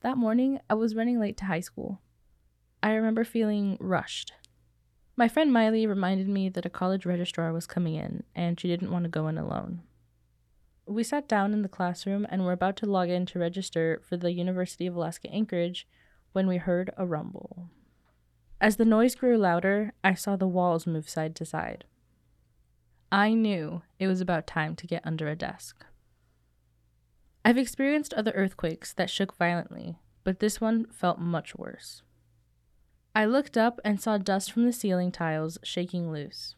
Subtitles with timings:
[0.00, 2.00] That morning, I was running late to high school.
[2.80, 4.32] I remember feeling rushed.
[5.16, 8.92] My friend Miley reminded me that a college registrar was coming in and she didn't
[8.92, 9.82] want to go in alone.
[10.86, 14.16] We sat down in the classroom and were about to log in to register for
[14.16, 15.88] the University of Alaska Anchorage
[16.32, 17.68] when we heard a rumble.
[18.60, 21.84] As the noise grew louder, I saw the walls move side to side.
[23.10, 25.84] I knew it was about time to get under a desk.
[27.44, 32.02] I've experienced other earthquakes that shook violently, but this one felt much worse.
[33.14, 36.54] I looked up and saw dust from the ceiling tiles shaking loose.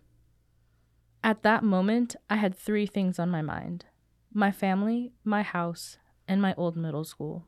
[1.23, 3.85] At that moment, I had three things on my mind
[4.33, 7.45] my family, my house, and my old middle school.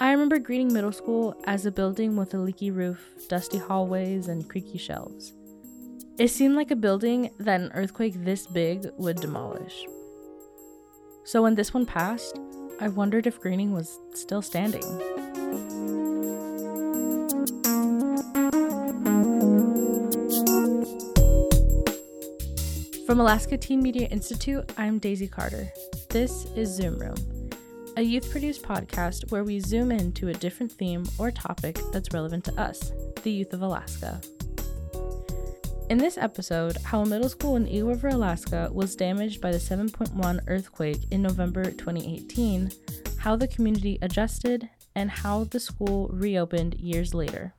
[0.00, 4.48] I remember Gruening Middle School as a building with a leaky roof, dusty hallways, and
[4.48, 5.32] creaky shelves.
[6.18, 9.86] It seemed like a building that an earthquake this big would demolish.
[11.28, 12.40] So when this one passed,
[12.80, 14.80] I wondered if Gruening was still standing.
[23.04, 25.70] From Alaska Teen Media Institute, I'm Daisy Carter.
[26.08, 27.50] This is Zoom Room,
[27.98, 32.46] a youth produced podcast where we zoom into a different theme or topic that's relevant
[32.46, 32.90] to us,
[33.22, 34.18] the youth of Alaska.
[35.88, 39.56] In this episode, how a middle school in Eagle River, Alaska was damaged by the
[39.56, 42.70] 7.1 earthquake in November 2018,
[43.16, 47.54] how the community adjusted, and how the school reopened years later.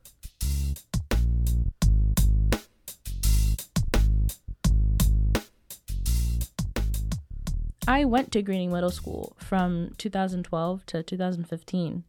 [7.88, 12.04] I went to Gruening Middle School from 2012 to 2015.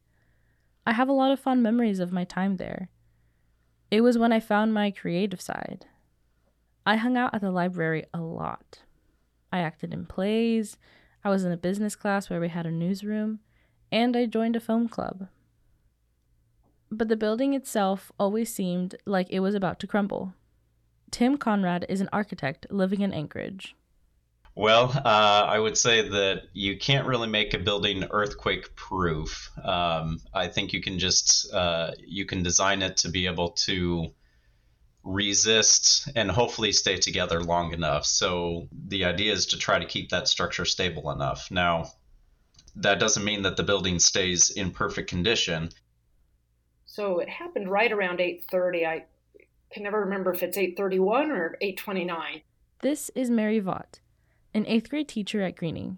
[0.85, 2.89] I have a lot of fond memories of my time there.
[3.89, 5.88] It was when I found my creative side.
[6.86, 8.80] I hung out at the library a lot.
[9.52, 10.78] I acted in plays,
[11.24, 13.40] I was in a business class where we had a newsroom,
[13.92, 15.28] and I joined a film club.
[16.90, 20.34] But the building itself always seemed like it was about to crumble.
[21.12, 23.75] Tim Conrad is an architect living in Anchorage.
[24.56, 29.50] Well, uh, I would say that you can't really make a building earthquake proof.
[29.64, 34.12] Um, I think you can just uh, you can design it to be able to
[35.03, 38.06] resist and hopefully stay together long enough.
[38.06, 41.50] So the idea is to try to keep that structure stable enough.
[41.50, 41.91] Now,
[42.75, 45.69] that doesn't mean that the building stays in perfect condition.
[46.85, 48.85] So it happened right around 8:30.
[48.85, 49.06] I
[49.72, 52.41] can never remember if it's 8:31 or 8:29.
[52.81, 54.00] This is Mary Vaught
[54.53, 55.97] an eighth grade teacher at Gruening.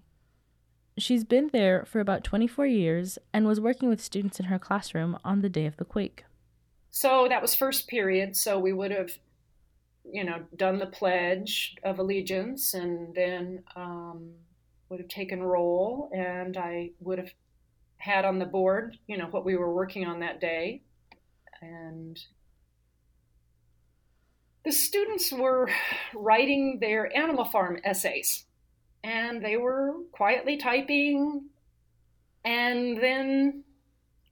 [0.98, 5.18] She's been there for about 24 years and was working with students in her classroom
[5.24, 6.24] on the day of the quake.
[6.96, 9.10] So that was first period, so we would have,
[10.06, 14.30] you know, done the Pledge of Allegiance and then um,
[14.90, 17.32] would have taken roll, and I would have
[17.98, 20.84] had on the board, you know, what we were working on that day.
[21.64, 22.24] And
[24.64, 25.72] the students were
[26.14, 28.46] writing their Animal Farm essays,
[29.04, 31.46] and they were quietly typing,
[32.46, 33.64] and then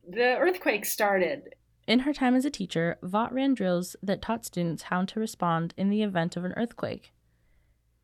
[0.08, 1.56] the earthquake started.
[1.88, 5.74] In her time as a teacher, Vaught ran drills that taught students how to respond
[5.78, 7.12] in the event of an earthquake.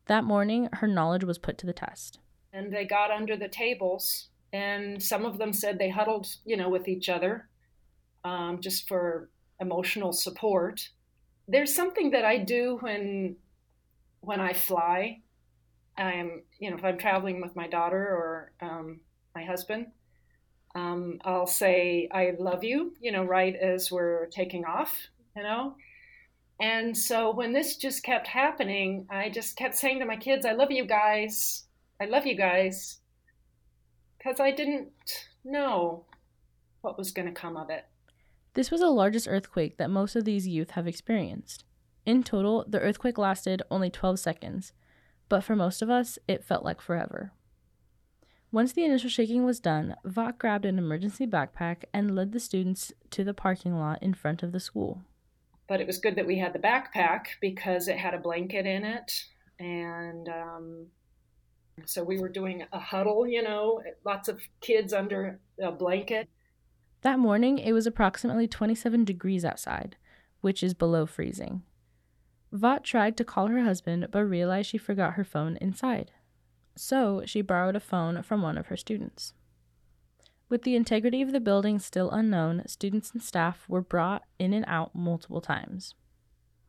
[0.06, 2.18] That morning, her knowledge was put to the test.
[2.52, 6.68] And they got under the tables, and some of them said they huddled, you know,
[6.68, 7.48] with each other
[8.24, 9.28] um, just for
[9.60, 10.88] emotional support
[11.48, 13.36] there's something that I do when
[14.20, 15.22] when I fly.
[15.96, 19.00] I'm you know if I'm traveling with my daughter or um,
[19.34, 19.86] my husband,
[20.78, 22.94] um, I'll say I love you.
[23.00, 25.08] You know, right as we're taking off.
[25.36, 25.74] You know.
[26.60, 30.52] And so when this just kept happening, I just kept saying to my kids, I
[30.52, 31.64] love you guys.
[32.00, 32.98] I love you guys.
[34.16, 34.90] Because I didn't
[35.44, 36.04] know
[36.80, 37.86] what was going to come of it.
[38.54, 41.64] This was the largest earthquake that most of these youth have experienced.
[42.04, 44.72] In total, the earthquake lasted only 12 seconds,
[45.28, 47.32] but for most of us, it felt like forever.
[48.50, 52.92] Once the initial shaking was done, Vaught grabbed an emergency backpack and led the students
[53.10, 55.02] to the parking lot in front of the school.
[55.66, 58.84] But it was good that we had the backpack because it had a blanket in
[58.84, 59.24] it.
[59.58, 60.86] And um,
[61.84, 66.26] so we were doing a huddle, you know, lots of kids under a blanket.
[67.02, 69.96] That morning, it was approximately 27 degrees outside,
[70.40, 71.64] which is below freezing.
[72.50, 76.12] Vaught tried to call her husband but realized she forgot her phone inside.
[76.78, 79.34] So she borrowed a phone from one of her students.
[80.48, 84.64] With the integrity of the building still unknown, students and staff were brought in and
[84.68, 85.94] out multiple times.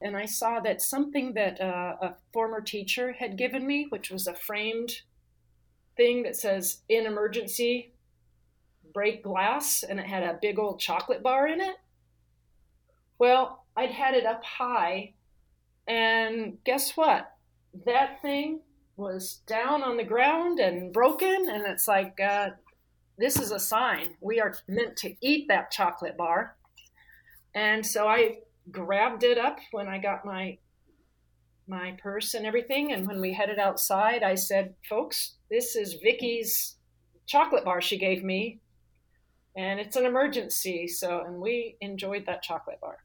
[0.02, 4.28] And I saw that something that uh, a former teacher had given me, which was
[4.28, 5.02] a framed
[5.96, 7.94] thing that says, in emergency,
[8.94, 11.76] break glass and it had a big old chocolate bar in it.
[13.18, 15.14] Well, I'd had it up high,
[15.88, 17.32] and guess what?
[17.86, 18.62] That thing
[19.00, 22.50] was down on the ground and broken, and it's like, uh,
[23.18, 24.16] this is a sign.
[24.22, 26.56] We are meant to eat that chocolate bar.
[27.56, 28.40] And so I
[28.72, 30.58] grabbed it up when I got my
[31.68, 32.92] my purse and everything.
[32.92, 36.78] And when we headed outside, I said, "Folks, this is Vicky's
[37.28, 38.60] chocolate bar she gave me,
[39.56, 42.98] and it's an emergency." So, and we enjoyed that chocolate bar.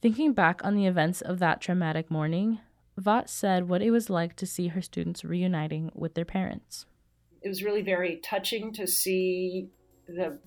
[0.00, 2.60] Thinking back on the events of that traumatic morning,
[2.98, 6.84] Vaught said what it was like to see her students reuniting with their parents.
[7.42, 9.68] It was really very touching to see
[10.08, 10.38] the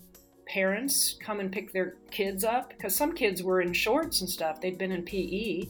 [0.47, 4.59] parents come and pick their kids up because some kids were in shorts and stuff.
[4.59, 5.63] They'd been in PE.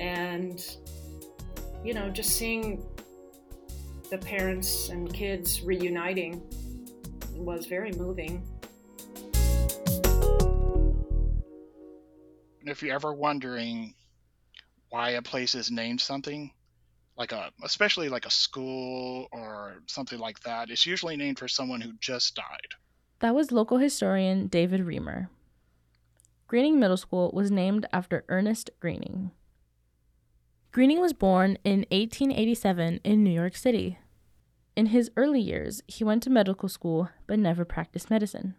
[0.00, 0.60] And,
[1.84, 2.84] you know, just seeing
[4.10, 6.42] the parents and kids reuniting
[7.36, 8.42] was very moving.
[12.62, 13.94] If you're ever wondering
[14.90, 16.50] why a place is named something,
[17.16, 21.80] like a especially like a school or something like that, it's usually named for someone
[21.80, 22.74] who just died.
[23.20, 25.30] That was local historian David Reamer.
[26.48, 29.30] Gruening Middle School was named after Ernest Gruening.
[30.72, 33.98] Gruening was born in 1887 in New York City.
[34.76, 38.54] In his early years, he went to medical school but never practiced medicine.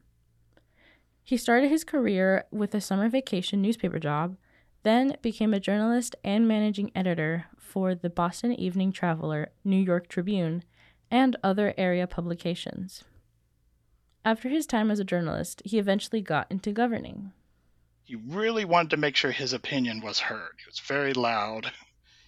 [1.23, 4.35] He started his career with a summer vacation newspaper job,
[4.83, 10.63] then became a journalist and managing editor for the Boston Evening Traveler, New York Tribune,
[11.11, 13.03] and other area publications.
[14.25, 17.31] After his time as a journalist, he eventually got into governing.
[18.03, 20.51] He really wanted to make sure his opinion was heard.
[20.57, 21.71] He was very loud.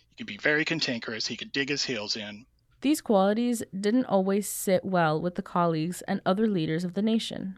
[0.09, 1.27] He could be very cantankerous.
[1.27, 2.45] He could dig his heels in.
[2.81, 7.57] These qualities didn't always sit well with the colleagues and other leaders of the nation.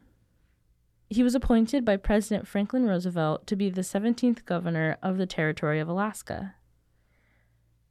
[1.11, 5.81] He was appointed by President Franklin Roosevelt to be the 17th governor of the Territory
[5.81, 6.55] of Alaska.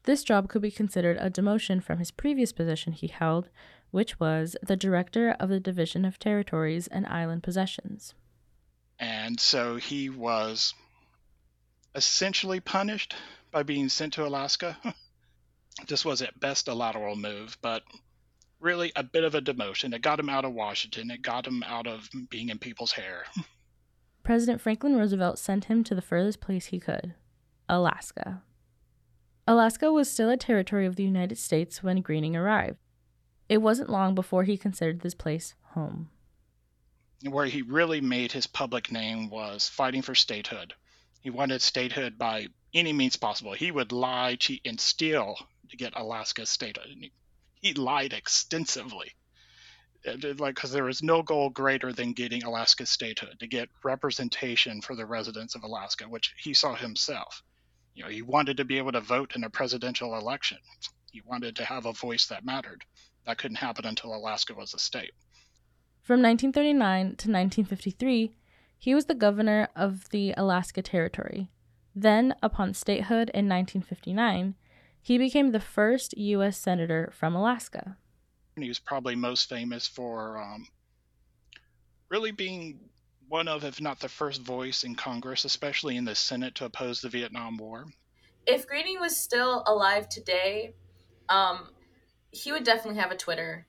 [0.05, 3.51] This job could be considered a demotion from his previous position he held,
[3.91, 8.15] which was the director of the Division of Territories and Island Possessions.
[8.99, 10.73] And so he was
[11.95, 13.15] essentially punished
[13.51, 14.79] by being sent to Alaska.
[15.89, 17.83] this was at best a lateral move, but
[18.61, 19.95] really a bit of a demotion.
[19.95, 23.25] It got him out of Washington, it got him out of being in people's hair.
[24.23, 27.15] President Franklin Roosevelt sent him to the furthest place he could
[27.69, 28.43] Alaska.
[29.47, 32.79] Alaska was still a territory of the United States when Gruening arrived.
[33.49, 36.11] It wasn't long before he considered this place home.
[37.29, 40.75] Where he really made his public name was fighting for statehood.
[41.21, 43.53] He wanted statehood by any means possible.
[43.53, 45.37] He would lie, cheat, and steal
[45.69, 47.11] to get Alaska statehood.
[47.61, 49.13] He lied extensively.
[50.07, 54.81] Uh, like, because there was no goal greater than getting Alaska statehood, to get representation
[54.81, 57.43] for the residents of Alaska, which he saw himself.
[57.95, 60.59] You know, he wanted to be able to vote in a presidential election.
[61.13, 62.83] He wanted to have a voice that mattered.
[63.27, 65.13] That couldn't happen until Alaska was a state.
[66.01, 68.35] From 1939 to 1953,
[68.79, 71.51] he was the governor of the Alaska Territory.
[71.95, 74.55] Then, upon statehood in 1959,
[75.03, 76.57] he became the first U.S.
[76.57, 77.97] Senator from Alaska.
[78.57, 80.67] He was probably most famous for um,
[82.11, 82.81] really being
[83.29, 87.01] one of, if not the first voice in Congress, especially in the Senate, to oppose
[87.01, 87.87] the Vietnam War.
[88.47, 90.75] If Gruening was still alive today,
[91.29, 91.69] um,
[92.33, 93.67] he would definitely have a Twitter.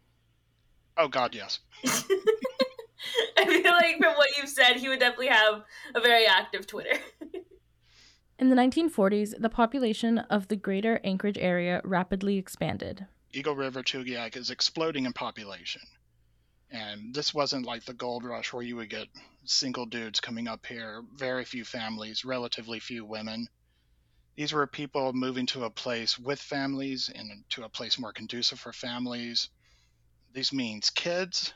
[0.98, 1.60] Oh God, yes.
[1.86, 5.64] I feel like from what you've said, he would definitely have
[5.96, 7.00] a very active Twitter.
[8.42, 13.06] In the 1940s, the population of the greater Anchorage area rapidly expanded.
[13.32, 15.84] Eagle River Chugiak is exploding in population.
[16.72, 19.10] And this wasn't like the gold rush where you would get
[19.46, 23.48] single dudes coming up here, very few families, relatively few women.
[24.36, 28.60] These were people moving to a place with families and to a place more conducive
[28.60, 29.50] for families.
[30.34, 31.54] This means kids,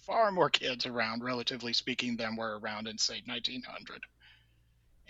[0.00, 4.00] far more kids around, relatively speaking, than were around in, say, 1900.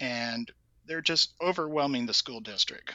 [0.01, 0.51] And
[0.87, 2.95] they're just overwhelming the school district.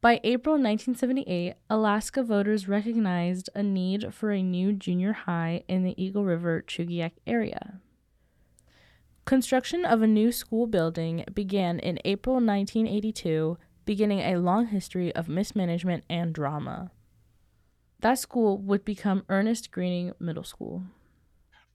[0.00, 6.02] By April 1978, Alaska voters recognized a need for a new junior high in the
[6.02, 7.80] Eagle River Chugiak area.
[9.26, 15.28] Construction of a new school building began in April 1982, beginning a long history of
[15.28, 16.90] mismanagement and drama.
[18.00, 20.84] That school would become Ernest Gruening Middle School.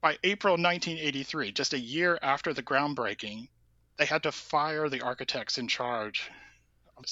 [0.01, 3.49] By April 1983, just a year after the groundbreaking,
[3.97, 6.29] they had to fire the architects in charge.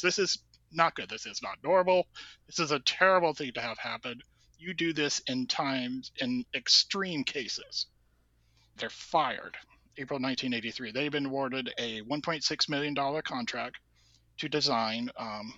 [0.01, 0.39] This is
[0.71, 1.09] not good.
[1.09, 2.07] This is not normal.
[2.47, 4.21] This is a terrible thing to have happen.
[4.57, 7.87] You do this in times, in extreme cases.
[8.77, 9.55] they're fired.
[9.97, 10.91] April 1983.
[10.91, 13.77] They've been awarded a $1.6 million contract
[14.39, 15.53] to design um,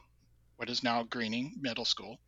[0.58, 2.20] what is now Gruening Middle School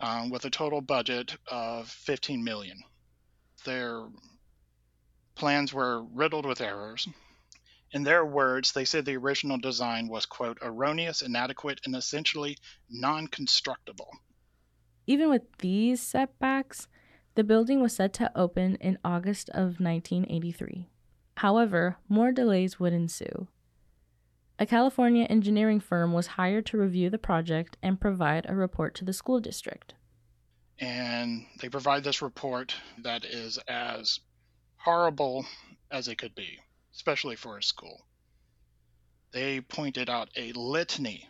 [0.00, 2.78] um, with a total budget of 15 million.
[3.64, 4.02] Their
[5.34, 7.08] plans were riddled with errors.
[7.92, 12.56] In their words, they said the original design was, quote, erroneous, inadequate, and essentially
[12.88, 14.10] non constructible.
[15.06, 16.86] Even with these setbacks,
[17.34, 20.88] the building was set to open in August of 1983.
[21.38, 23.48] However, more delays would ensue.
[24.58, 29.04] A California engineering firm was hired to review the project and provide a report to
[29.04, 29.94] the school district.
[30.78, 34.20] And they provide this report that is as
[34.76, 35.46] horrible
[35.90, 36.58] as it could be,
[37.00, 38.04] especially for a school.
[39.32, 41.26] They pointed out a litany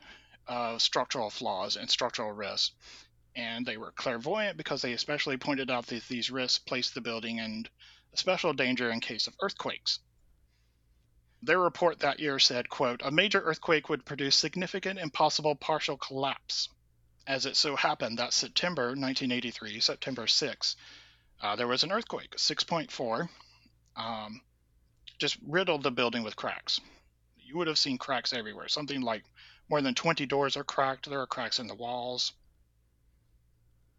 [0.48, 2.72] of structural flaws and structural risks,
[3.36, 7.38] and they were clairvoyant because they especially pointed out that these risks placed the building
[7.38, 7.66] in
[8.12, 10.00] a special danger in case of earthquakes.
[11.40, 15.96] Their report that year said, quote, a major earthquake would produce significant and possible partial
[15.96, 16.68] collapse.
[17.28, 20.76] As it so happened that September 1983, September 6,
[21.40, 23.28] uh, there was an earthquake, 6.4,
[23.94, 24.40] um,
[25.20, 26.80] just riddled the building with cracks.
[27.38, 28.68] You would have seen cracks everywhere.
[28.68, 29.24] Something like
[29.68, 31.08] more than 20 doors are cracked.
[31.08, 32.32] There are cracks in the walls.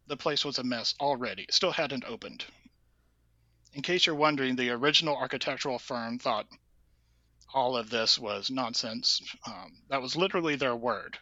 [0.07, 1.43] The place was a mess already.
[1.43, 2.43] It still hadn't opened.
[3.73, 6.47] In case you're wondering, the original architectural firm thought
[7.53, 9.21] all of this was nonsense.
[9.45, 11.17] Um, that was literally their word.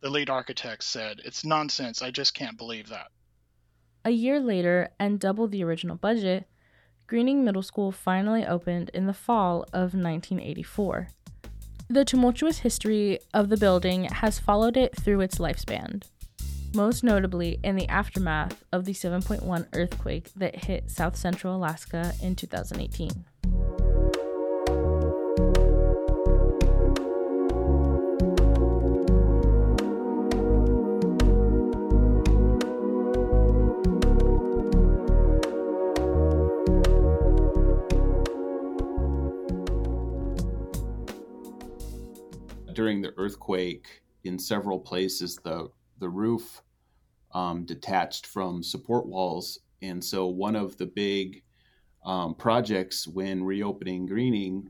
[0.00, 2.02] The lead architect said, It's nonsense.
[2.02, 3.08] I just can't believe that.
[4.04, 6.46] A year later, and double the original budget,
[7.06, 11.08] Gruening Middle School finally opened in the fall of 1984.
[11.88, 16.02] The tumultuous history of the building has followed it through its lifespan,
[16.74, 22.34] most notably in the aftermath of the 7.1 earthquake that hit south central Alaska in
[22.34, 23.26] 2018.
[42.74, 46.60] During the earthquake, in several places, the the roof
[47.32, 51.44] um, detached from support walls, and so one of the big
[52.04, 54.66] um, projects when reopening Gruening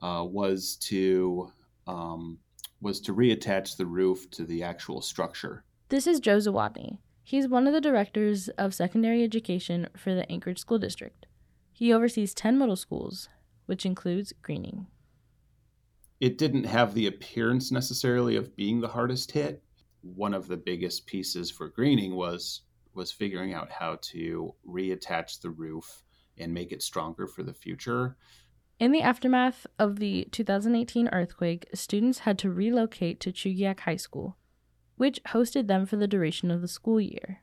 [0.00, 1.52] uh, was to
[1.86, 2.38] um,
[2.80, 5.64] was to reattach the roof to the actual structure.
[5.90, 6.98] This is Joe Zawadny.
[7.22, 11.26] He's one of the directors of secondary education for the Anchorage School District.
[11.72, 13.28] He oversees 10 middle schools,
[13.66, 14.86] which includes Gruening
[16.22, 19.60] it didn't have the appearance necessarily of being the hardest hit.
[20.02, 22.60] One of the biggest pieces for Gruening was
[22.94, 26.04] was figuring out how to reattach the roof
[26.38, 28.16] and make it stronger for the future.
[28.78, 34.36] In the aftermath of the 2018 earthquake, students had to relocate to Chugiak High School,
[34.96, 37.40] which hosted them for the duration of the school year.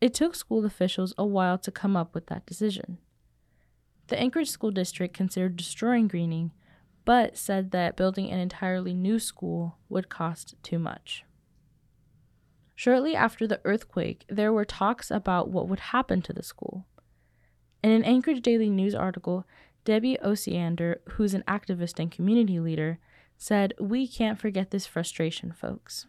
[0.00, 2.98] It took school officials a while to come up with that decision.
[4.06, 6.52] The Anchorage School District considered destroying Gruening
[7.08, 11.24] but said that building an entirely new school would cost too much.
[12.74, 16.84] Shortly after the earthquake, there were talks about what would happen to the school.
[17.82, 19.46] In an Anchorage Daily News article,
[19.86, 22.98] Debbie Ossiander, who's an activist and community leader,
[23.38, 26.04] said, We can't forget this frustration, folks.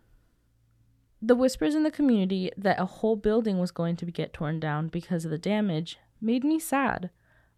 [1.22, 4.90] The whispers in the community that a whole building was going to get torn down
[4.90, 7.10] because of the damage made me sad.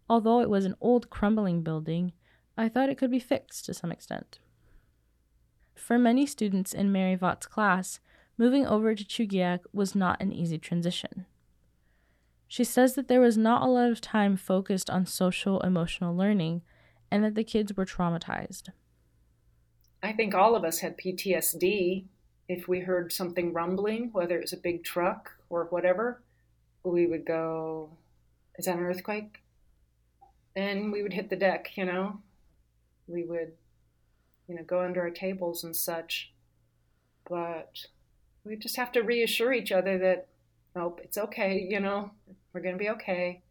[0.08, 2.12] Although it was an old crumbling building,
[2.56, 4.38] I thought it could be fixed to some extent.
[5.74, 7.98] For many students in Mary Vaught's class,
[8.36, 11.26] moving over to Chugiak was not an easy transition.
[12.46, 16.62] She says that there was not a lot of time focused on social emotional learning
[17.10, 18.68] and that the kids were traumatized.
[20.02, 22.04] I think all of us had PTSD
[22.48, 26.22] if we heard something rumbling, whether it was a big truck or whatever.
[26.84, 27.96] We would go,
[28.58, 29.42] Is that an earthquake?
[30.54, 32.20] And we would hit the deck, you know,
[33.12, 33.52] we would,
[34.48, 36.32] you know, go under our tables and such.
[37.28, 37.78] But
[38.44, 40.28] we just have to reassure each other that,
[40.74, 42.10] nope, it's okay, you know,
[42.52, 43.42] we're going to be okay.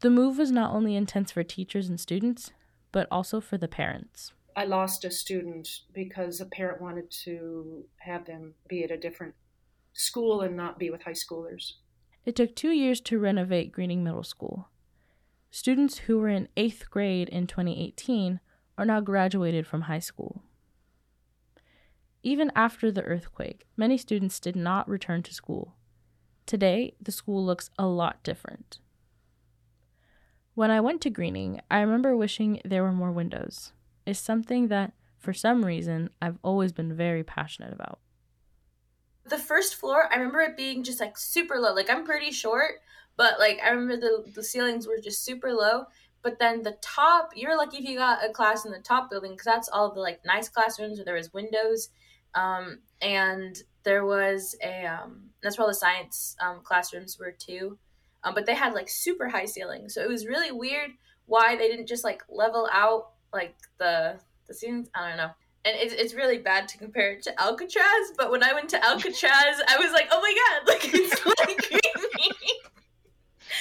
[0.00, 2.52] The move was not only intense for teachers and students,
[2.92, 4.32] but also for the parents.
[4.54, 9.34] I lost a student because a parent wanted to have them be at a different
[9.92, 11.74] school and not be with high schoolers.
[12.24, 14.68] It took two years to renovate Gruening Middle School.
[15.50, 18.40] Students who were in eighth grade in 2018
[18.78, 20.42] are now graduated from high school.
[22.22, 25.74] Even after the earthquake, many students did not return to school.
[26.46, 28.78] Today, the school looks a lot different.
[30.54, 33.72] When I went to Gruening, I remember wishing there were more windows.
[34.06, 38.00] It's something that, for some reason, I've always been very passionate about.
[39.24, 41.74] The first floor, I remember it being just like super low.
[41.74, 42.76] Like I'm pretty short,
[43.16, 45.84] but like I remember the the ceilings were just super low.
[46.22, 49.32] But then the top, you're lucky if you got a class in the top building
[49.32, 51.90] because that's all the like nice classrooms where there was windows,
[52.34, 57.78] um, and there was a um, that's where all the science um, classrooms were too.
[58.24, 60.90] Um, but they had like super high ceilings, so it was really weird
[61.26, 64.88] why they didn't just like level out like the the ceilings.
[64.94, 65.30] I don't know.
[65.64, 68.82] And it's, it's really bad to compare it to Alcatraz, but when I went to
[68.84, 72.67] Alcatraz, I was like, oh my god, like it's like creepy.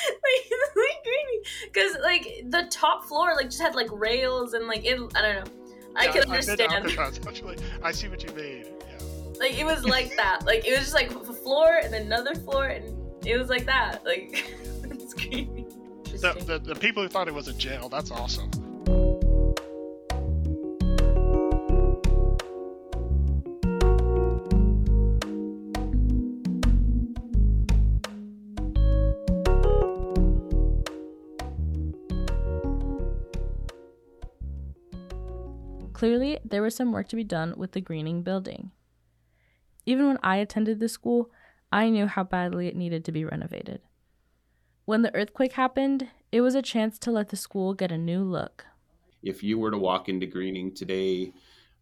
[0.10, 4.86] like like creepy because like the top floor like just had like rails and like
[4.86, 5.00] it.
[5.16, 5.51] I don't know.
[5.96, 6.62] I Yeah, can to understand.
[6.62, 7.20] Alcatraz.
[7.82, 8.66] I see what you mean.
[8.66, 9.06] Yeah.
[9.39, 10.46] Like it was like that.
[10.46, 12.86] Like it was just like a floor and another floor and
[13.25, 14.06] it was like that.
[14.06, 14.46] Like
[14.84, 15.66] it's creepy.
[16.12, 18.50] The, the, the people who thought it was a jail, that's awesome.
[35.98, 38.70] Clearly, there was some work to be done with the Gruening building.
[39.84, 41.32] Even when I attended the school,
[41.72, 43.82] I knew how badly it needed to be renovated.
[44.86, 48.24] When the earthquake happened, it was a chance to let the school get a new
[48.24, 48.68] look.
[49.24, 51.34] If you were to walk into Gruening today,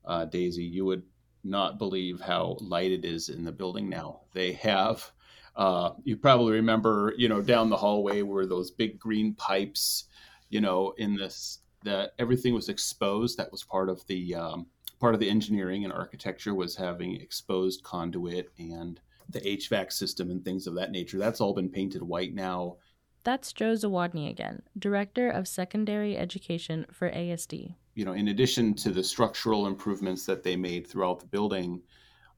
[0.05, 1.03] uh, Daisy, you would
[1.43, 4.21] not believe how light it is in the building now.
[4.31, 5.11] They have,
[5.57, 10.05] uh, you probably remember, you know, down the hallway were those big green pipes,
[10.47, 13.37] you know, in this that everything was exposed.
[13.37, 14.67] That was part of the um,
[14.99, 18.99] part of the engineering and architecture was having exposed conduit and
[19.29, 21.17] the HVAC system and things of that nature.
[21.17, 22.77] That's all been painted white now.
[23.23, 27.73] That's Joe Zawadny again, Director of Secondary Education for ASD.
[27.95, 31.81] you know, in addition to the structural improvements that they made throughout the building,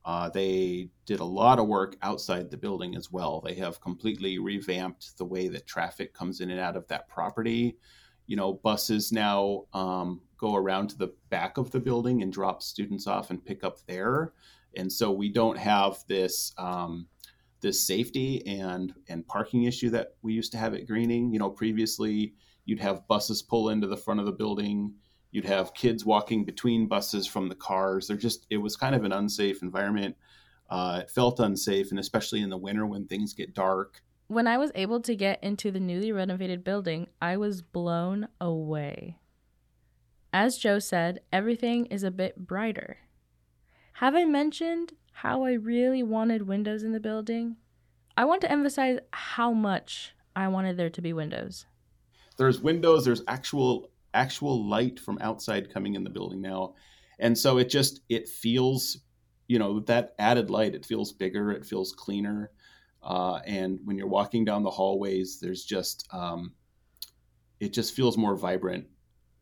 [0.06, 3.42] uh, they did a lot of work outside the building as well.
[3.42, 7.76] They have completely revamped the way that traffic comes in and out of that property.
[8.28, 12.62] You know, buses now um, go around to the back of the building and drop
[12.62, 14.34] students off and pick up there,
[14.76, 16.54] and so we don't have this.
[16.58, 17.08] Um,
[17.60, 21.34] this safety and and parking issue that we used to have at Gruening.
[21.34, 22.36] You know, previously
[22.66, 24.94] you'd have buses pull into the front of the building
[25.32, 29.04] you'd have kids walking between buses from the cars they're just it was kind of
[29.04, 30.16] an unsafe environment
[30.70, 34.58] uh, it felt unsafe and especially in the winter when things get dark When I
[34.58, 39.18] was able to get into the newly renovated building, I was blown away.
[40.34, 42.98] As Joe said, everything is a bit brighter.
[43.94, 47.58] Have I mentioned how I really wanted windows in the building?
[48.16, 51.66] I want to emphasize how much I wanted there to be windows.
[52.38, 56.74] there's windows there's actual actual light from outside coming in the building now
[57.20, 58.98] and so it just it feels
[59.48, 62.52] you know that added light it feels bigger it feels cleaner
[63.08, 66.52] uh, and when you're walking down the hallways there's just um,
[67.60, 68.86] it just feels more vibrant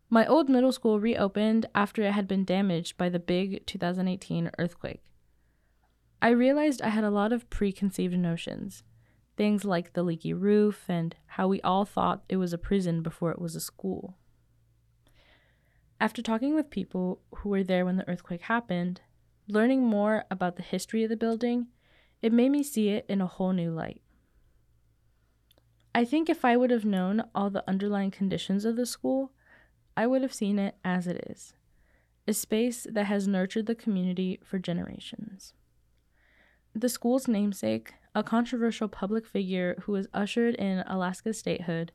[0.10, 5.02] My old middle school reopened after it had been damaged by the big 2018 earthquake.
[6.22, 8.84] I realized I had a lot of preconceived notions.
[9.36, 13.32] Things like the leaky roof and how we all thought it was a prison before
[13.32, 14.16] it was a school.
[16.00, 19.02] After talking with people who were there when the earthquake happened,
[19.48, 21.68] learning more about the history of the building,
[22.22, 24.02] it made me see it in a whole new light.
[25.94, 29.32] I think if I would have known all the underlying conditions of the school,
[29.96, 31.54] I would have seen it as it is
[32.28, 35.54] a space that has nurtured the community for generations.
[36.74, 41.92] The school's namesake, a controversial public figure who was ushered in Alaska's statehood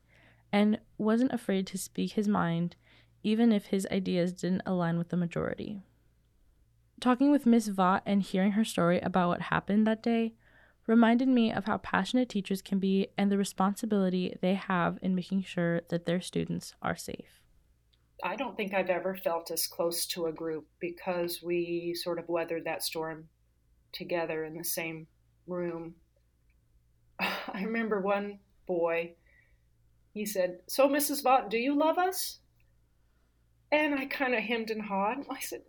[0.53, 2.77] and wasn't afraid to speak his mind,
[3.23, 5.83] even if his ideas didn't align with the majority.
[7.01, 10.35] Talking with Miss Vaught and hearing her story about what happened that day
[10.87, 15.43] reminded me of how passionate teachers can be and the responsibility they have in making
[15.45, 17.41] sure that their students are safe.
[18.23, 22.29] I don't think I've ever felt as close to a group because we sort of
[22.29, 23.29] weathered that storm
[23.93, 25.07] together in the same
[25.47, 25.95] room.
[27.19, 29.15] I remember one boy,
[30.13, 31.23] he said, So, Mrs.
[31.23, 32.41] Vaught, do you love us?
[33.73, 35.25] And I kind of hemmed and hawed.
[35.31, 35.63] I said,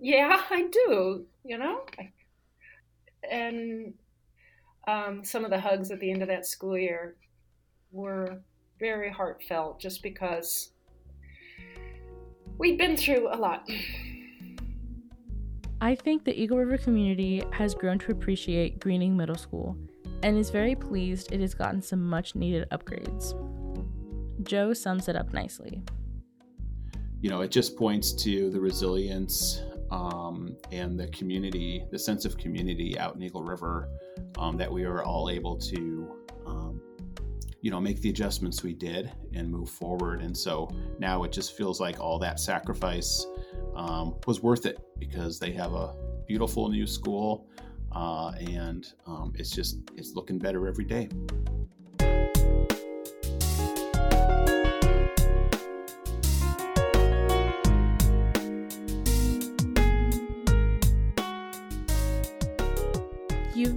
[0.00, 1.82] Yeah, I do, you know?
[3.30, 3.94] And
[4.86, 7.16] um, some of the hugs at the end of that school year
[7.90, 8.40] were
[8.78, 10.70] very heartfelt just because
[12.58, 13.68] we'd been through a lot.
[15.80, 19.76] I think the Eagle River community has grown to appreciate Gruening Middle School
[20.22, 23.34] and is very pleased it has gotten some much needed upgrades.
[24.42, 25.82] Joe sums it up nicely.
[27.20, 32.36] You know, it just points to the resilience um, and the community, the sense of
[32.36, 33.88] community out in Eagle River
[34.38, 36.80] um, that we were all able to, um,
[37.60, 40.22] you know, make the adjustments we did and move forward.
[40.22, 43.26] And so now it just feels like all that sacrifice
[43.74, 45.94] um, was worth it because they have a
[46.26, 47.48] beautiful new school
[47.92, 51.08] uh, and um, it's just it's looking better every day.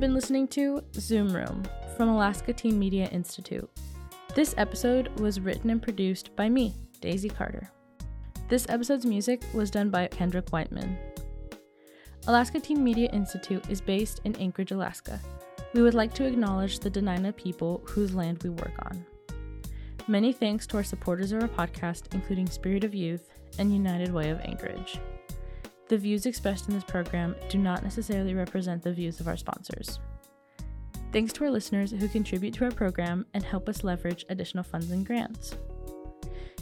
[0.01, 1.63] Been listening to Zoom Room
[1.95, 3.69] from Alaska Teen Media Institute.
[4.33, 7.69] This episode was written and produced by me, Daisy Carter.
[8.49, 10.97] This episode's music was done by Kendrick Whiteman.
[12.25, 15.19] Alaska Teen Media Institute is based in Anchorage, Alaska.
[15.75, 19.05] We would like to acknowledge the Dena'ina people whose land we work on.
[20.07, 24.31] Many thanks to our supporters of our podcast, including Spirit of Youth and United Way
[24.31, 24.99] of Anchorage.
[25.91, 29.99] The views expressed in this program do not necessarily represent the views of our sponsors.
[31.11, 34.89] Thanks to our listeners who contribute to our program and help us leverage additional funds
[34.91, 35.57] and grants.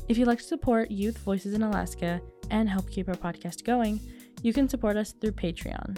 [0.08, 4.00] If you'd like to support Youth Voices in Alaska and help keep our podcast going,
[4.42, 5.98] you can support us through Patreon.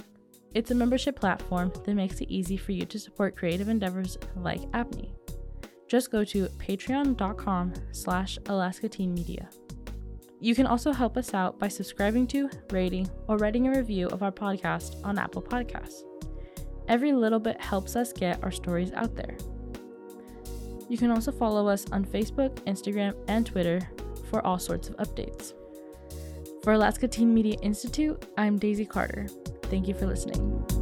[0.53, 4.69] It's a membership platform that makes it easy for you to support creative endeavors like
[4.71, 5.13] ATMI.
[5.87, 9.47] Just go to patreon.com slash Alaska Teen Media.
[10.43, 14.23] You can also help us out by subscribing to, rating, or writing a review of
[14.23, 16.01] our podcast on Apple Podcasts.
[16.88, 19.38] Every little bit helps us get our stories out there.
[20.89, 23.88] You can also follow us on Facebook, Instagram, and Twitter
[24.32, 25.54] for all sorts of updates.
[26.63, 29.27] For Alaska Teen Media Institute, I'm Daisy Carter.
[29.65, 30.80] Thank you for listening.